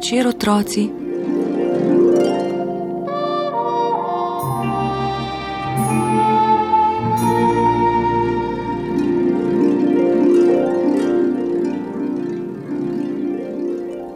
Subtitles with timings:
[0.00, 0.90] večer, otroci.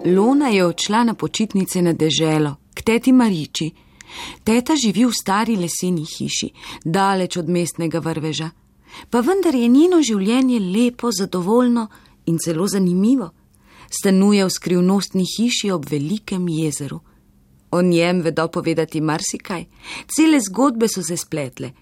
[0.07, 3.71] Lona je odšla na počitnice na deželo, k teti Mariči.
[4.45, 6.49] Teta živi v stari leseni hiši,
[6.85, 8.51] daleč od mestnega vrveža.
[9.11, 11.89] Pa vendar je njeno življenje lepo, zadovoljno
[12.27, 13.44] in celo zanimivo.
[13.91, 17.01] Stanuje v skrivnostni hiši ob velikem jezeru.
[17.71, 19.65] O njem vedo povedati marsikaj,
[20.17, 21.73] cele zgodbe so se spletle.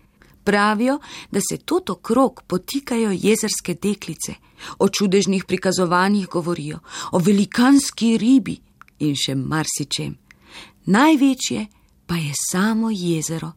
[0.44, 0.98] Pravijo,
[1.30, 4.34] da se tot okrog potikajo jezerske deklice,
[4.78, 6.78] o čudežnih prikazovanjih govorijo,
[7.12, 8.56] o velikanski ribi
[8.98, 10.16] in še marsičem.
[10.86, 11.66] Največje
[12.06, 13.52] pa je samo jezero.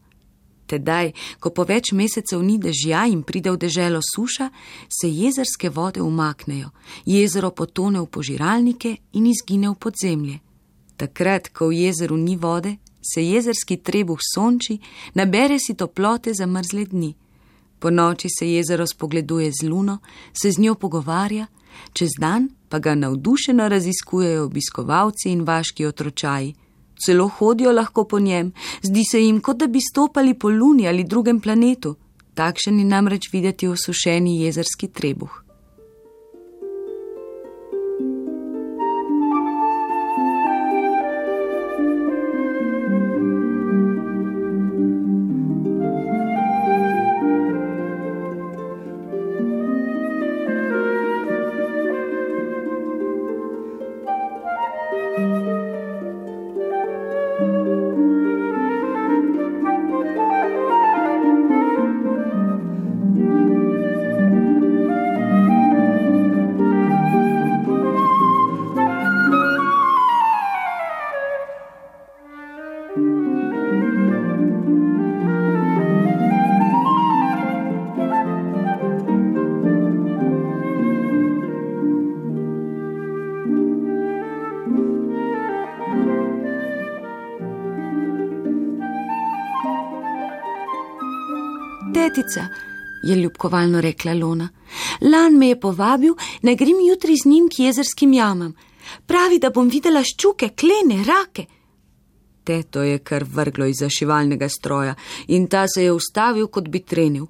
[0.66, 4.48] Tedaj, ko po več mesecev ni dežja in pride v deželo suša,
[4.90, 6.72] se jezerske vode umaknejo,
[7.06, 10.40] jezero potone v požiralnike in izgine v podzemlje.
[10.96, 14.80] Takrat, ko v jezeru ni vode, se jezerski trebuh sonči,
[15.14, 17.14] nabere si toplote za mrzle dni.
[17.78, 19.98] Po noči se jezero spogleduje z luno,
[20.32, 21.46] se z njo pogovarja,
[21.92, 26.54] čez dan pa ga navdušeno raziskujejo obiskovalci in vaški otročaji
[27.04, 28.52] celo hodijo lahko po njem,
[28.82, 31.96] zdi se jim, kot da bi stopali po Luni ali drugem planetu.
[32.34, 35.45] Takšen je namreč videti osušeni jezerski trebuh.
[92.06, 92.48] Tetica,
[93.02, 94.48] je ljubkovalno rekla Lona.
[95.00, 98.52] Lan me je povabil, naj grem jutri z njim k jezerskim jamam.
[99.06, 101.46] Pravi, da bom videla ščuke, klene, rake.
[102.44, 104.94] Teto je kar vrglo iz zašivalnega stroja
[105.26, 107.26] in ta se je ustavil, kot bi trenil.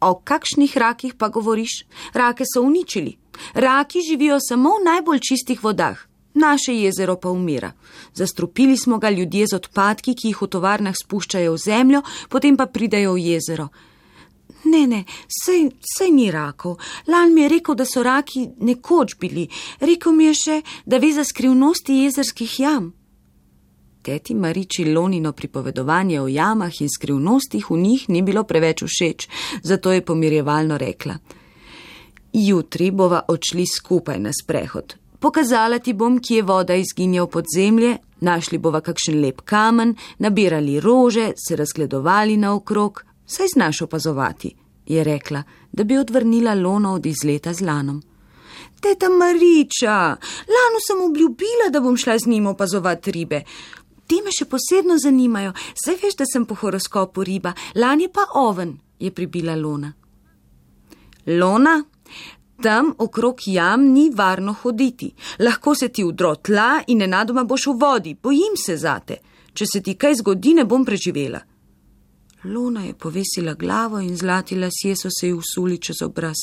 [0.00, 1.84] O kakšnih rakih pa govoriš?
[2.12, 3.14] Rake so uničili.
[3.54, 5.98] Raki živijo samo v najbolj čistih vodah.
[6.34, 7.72] Naše jezero pa umira.
[8.14, 12.66] Zastrupili smo ga ljudje z odpadki, ki jih v tovarnah spuščajo v zemljo, potem pa
[12.66, 13.68] pridajo v jezero.
[14.64, 16.76] Ne, ne, sej, sej ni rakov.
[17.06, 19.48] Lan mi je rekel, da so raki nekoč bili.
[19.80, 22.92] Rekel mi je še, da ve za skrivnosti jezerskih jam.
[24.02, 29.28] Teti Mariči Lonino pripovedovanje o jamah in skrivnostih v njih ni bilo preveč všeč,
[29.62, 31.18] zato je pomirjevalno rekla:
[32.32, 34.96] Jutri bova odšli skupaj na sprehod.
[35.20, 41.32] Pokazala ti bom, kje voda izginja v podzemlje, našli bova kakšen lep kamen, nabirali rože,
[41.36, 44.54] se razgledovali naokrog saj znaš opazovati,
[44.86, 45.42] je rekla,
[45.72, 48.02] da bi odvrnila Lono od izleta z Lanom.
[48.80, 50.16] Teta Mariča,
[50.54, 53.42] Lanu sem obljubila, da bom šla z njim opazovati ribe.
[54.06, 55.52] Ti me še posebno zanimajo,
[55.84, 59.92] saj veš, da sem po horoskopu riba, Lan je pa oven, je pribila Lona.
[61.26, 61.76] Lona,
[62.62, 67.76] tam okrog jam ni varno hoditi, lahko se ti udro tla in nenadoma boš v
[67.80, 69.20] vodi, bojim se zate.
[69.54, 71.40] Če se ti kaj zgodi, ne bom preživela.
[72.44, 76.36] Luna je povesila glavo in zlati lasje so se ji usuli čez obraz.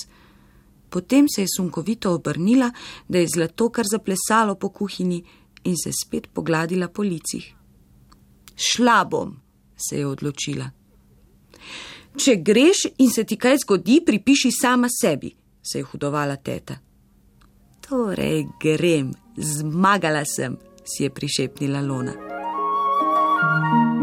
[0.90, 2.72] Potem se je sunkovito obrnila,
[3.08, 5.24] da je zlato kar zaplesalo po kuhinji
[5.64, 7.54] in se spet pogladila po licih.
[8.56, 9.40] Šla bom,
[9.76, 10.70] se je odločila.
[12.18, 16.78] Če greš in se ti kaj zgodi, pripiši sama sebi, se je hudovala teta.
[17.90, 22.14] Torej grem, zmagala sem, si je prišepnila Lona.
[23.40, 23.97] thank you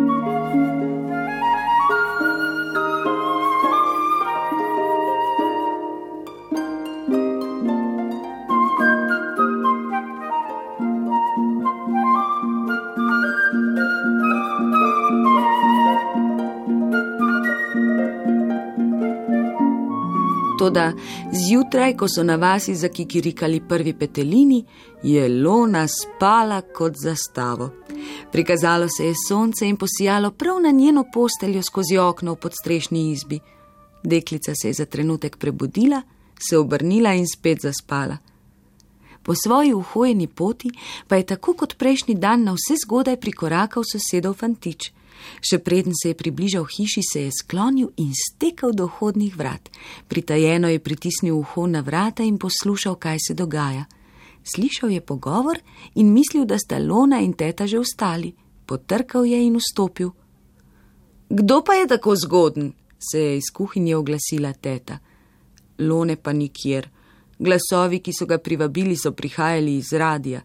[20.58, 20.92] Toda
[21.32, 24.64] zjutraj, ko so na vasi zakikirikali prvi petelini,
[25.02, 27.70] je Lona spala kot zastavo.
[28.32, 33.40] Prikazalo se je sonce in posijalo prav na njeno posteljo skozi okno v podstrešni izbi.
[34.02, 36.02] Deklica se je za trenutek prebudila,
[36.48, 38.16] se obrnila in spet zaspala.
[39.22, 40.70] Po svoji uhojeni poti
[41.08, 44.92] pa je tako kot prejšnji dan na vse zgodaj prikorakal sosedov fantič.
[45.40, 49.70] Še preden se je približal hiši, se je sklonil in stekel do hodnih vrat.
[50.08, 53.84] Pritajeno je pritisnil uho na vrata in poslušal, kaj se dogaja.
[54.44, 55.58] Slišal je pogovor
[55.94, 58.34] in mislil, da sta Lona in teta že ostali.
[58.66, 60.10] Potrkal je in vstopil.
[61.28, 62.72] Kdo pa je tako zgoden?
[63.10, 64.98] se je iz kuhinje oglasila teta.
[65.78, 66.88] Lone pa nikjer.
[67.38, 70.42] Glasovi, ki so ga privabili, so prihajali iz radia.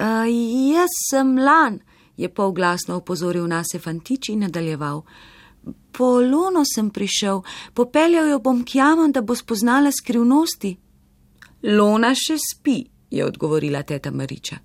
[0.00, 0.26] Uh,
[0.72, 1.78] jaz sem Lan,
[2.16, 5.02] je polglasno opozoril nas fantič in nadaljeval.
[5.92, 7.42] Po Lono sem prišel,
[7.74, 10.76] popeljal jo bom k jamam, da bo spoznala skrivnosti.
[11.62, 14.56] Lona še spi, je odgovorila teta Mariča.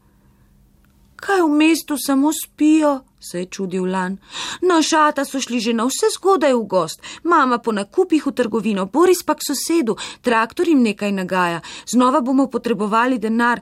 [1.16, 3.02] Kaj v mestu samo spijo?
[3.26, 4.18] se je čudil Lan.
[4.62, 8.86] Na šata so šli že na vse zgodaj v gost, mama po nakupih v trgovino,
[8.86, 13.62] Boris pa k sosedu, traktor jim nekaj nagaja, znova bomo potrebovali denar.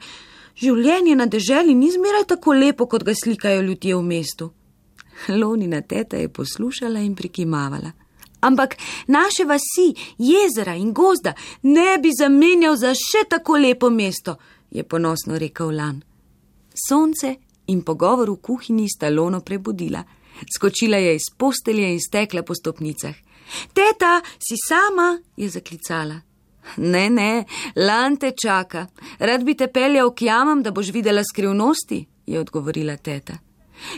[0.56, 4.52] Življenje na deželi ni zmeraj tako lepo, kot ga slikajo ljudje v mestu.
[5.30, 7.92] Lonina teta je poslušala in prikimavala.
[8.44, 8.76] Ampak
[9.08, 11.34] naše vasi, jezera in gozda
[11.64, 14.36] ne bi zamenjal za še tako lepo mesto,
[14.72, 16.02] je ponosno rekel Lan.
[16.88, 17.36] Sonce
[17.68, 20.04] in pogovor v kuhinji sta Lono prebudila.
[20.56, 23.16] Skočila je iz postelje in stekla po stopnicah.
[23.74, 26.33] Teta, si sama, je zaklicala.
[26.78, 27.46] Ne, ne,
[27.76, 28.88] lan te čaka.
[29.20, 33.38] Rad bi te peljal k jamam, da boš videla skrivnosti, je odgovorila teta.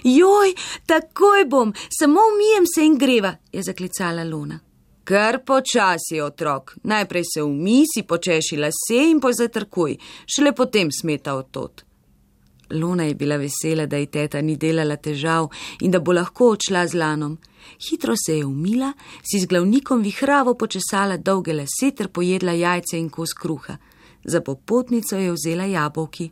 [0.03, 0.53] Joj,
[0.85, 4.59] takoj bom, samo umijem se in greva, je zaklicala Luna.
[5.03, 11.85] Kar počasi, otrok, najprej se umisi, počešila se in pozatrkuj, šele potem smeta od tot.
[12.71, 15.49] Luna je bila vesela, da ji teta ni delala težav
[15.81, 17.37] in da bo lahko odšla z lanom.
[17.89, 23.09] Hitro se je umila, si z glavnikom vihravo počesala dolge lase ter pojedla jajce in
[23.09, 23.77] kos kruha.
[24.23, 26.31] Za popotnico je vzela jabolki.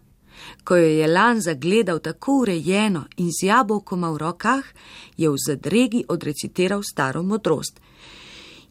[0.63, 4.63] Ko jo je lan zagledal tako urejeno in z jabolkoma v rokah,
[5.17, 7.79] je v zadregi odrecitiral staro modrost.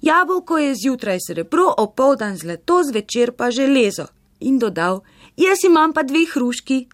[0.03, 4.07] Jabolko je zjutraj srebro, opoldan zlato, zvečer pa železo.
[4.41, 5.03] In dodal:
[5.37, 6.89] Jaz imam pa dve hruški,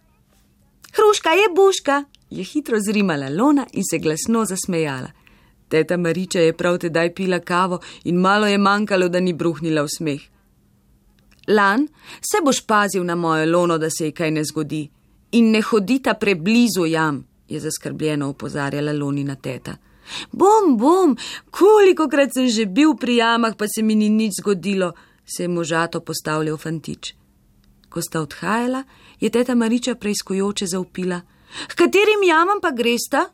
[0.92, 5.10] Hruška je buška, je hitro zrimala Lona in se glasno zasmejala.
[5.68, 9.88] Teta Mariča je prav tedaj pila kavo in malo je manjkalo, da ni bruhnila v
[9.96, 10.20] smeh.
[11.48, 11.86] Lan,
[12.20, 14.88] se boš pazil na mojo Lono, da se ji kaj ne zgodi.
[15.32, 19.76] In ne hodita preblizu jam, je zaskrbljeno upozarjala Lonina teta.
[20.32, 21.16] Bom, bom,
[21.50, 24.92] koliko krat sem že bil pri jamah, pa se mi ni nič zgodilo,
[25.24, 27.14] se je možato postavljal fantič.
[27.88, 28.84] Ko sta odhajala,
[29.20, 31.20] je teta Mariča preizkujoče zaupila:
[31.68, 33.28] K katerim jamam pa gresta?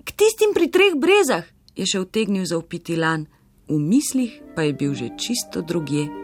[0.00, 1.44] K tistim pri treh brezah,
[1.76, 3.28] je še vtegnil zaupiti lan,
[3.68, 6.19] v mislih pa je bil že čisto drugje.